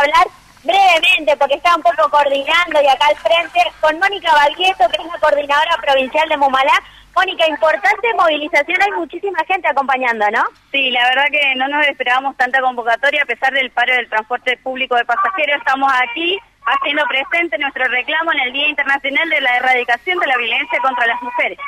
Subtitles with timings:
[0.00, 0.26] hablar
[0.62, 5.08] brevemente, porque está un poco coordinando y acá al frente, con Mónica Valgueto, que es
[5.08, 6.82] la coordinadora provincial de Mumalá.
[7.14, 10.44] Mónica, importante movilización, hay muchísima gente acompañando, ¿no?
[10.70, 14.56] Sí, la verdad que no nos esperábamos tanta convocatoria, a pesar del paro del transporte
[14.58, 19.56] público de pasajeros, estamos aquí haciendo presente nuestro reclamo en el Día Internacional de la
[19.56, 21.58] Erradicación de la Violencia contra las Mujeres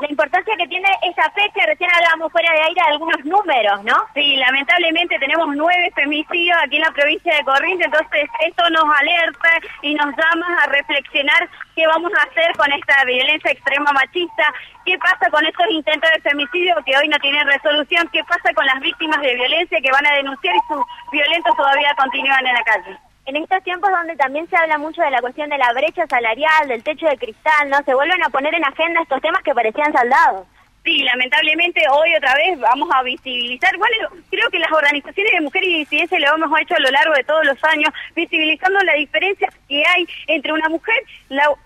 [0.00, 1.59] la importancia que tiene esa fecha,
[1.94, 3.96] hablábamos fuera de aire algunos números, ¿no?
[4.14, 9.50] Sí, lamentablemente tenemos nueve femicidios aquí en la provincia de Corrientes, entonces esto nos alerta
[9.82, 14.54] y nos llama a reflexionar qué vamos a hacer con esta violencia extrema machista,
[14.84, 18.66] qué pasa con estos intentos de femicidio que hoy no tienen resolución, qué pasa con
[18.66, 22.64] las víctimas de violencia que van a denunciar y sus violentos todavía continúan en la
[22.64, 26.04] calle en estos tiempos donde también se habla mucho de la cuestión de la brecha
[26.08, 27.76] salarial, del techo de cristal, ¿no?
[27.84, 30.46] Se vuelven a poner en agenda estos temas que parecían saldados.
[30.82, 35.68] Sí, lamentablemente hoy otra vez vamos a visibilizar, bueno, creo que las organizaciones de mujeres
[35.68, 39.52] y disidencia lo hemos hecho a lo largo de todos los años, visibilizando la diferencia
[39.68, 40.96] que hay entre una mujer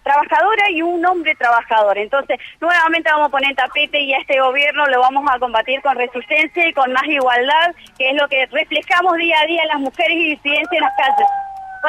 [0.02, 1.96] trabajadora y un hombre trabajador.
[1.96, 5.94] Entonces, nuevamente vamos a poner tapete y a este gobierno lo vamos a combatir con
[5.94, 10.16] resistencia y con más igualdad, que es lo que reflejamos día a día las mujeres
[10.16, 11.28] y disidencias en las calles.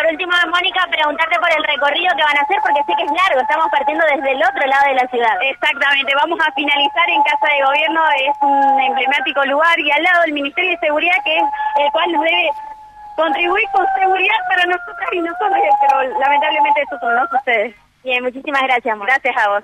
[0.05, 3.11] Por último, Mónica, preguntarte por el recorrido que van a hacer, porque sé que es
[3.11, 5.33] largo, estamos partiendo desde el otro lado de la ciudad.
[5.41, 10.21] Exactamente, vamos a finalizar en Casa de Gobierno, es un emblemático lugar, y al lado
[10.21, 11.43] del Ministerio de Seguridad, que es
[11.81, 12.49] el cual nos debe
[13.15, 17.75] contribuir con seguridad para nosotras y nosotros, pero lamentablemente eso no sucede.
[18.03, 18.99] Bien, muchísimas gracias.
[18.99, 19.63] Gracias a vos.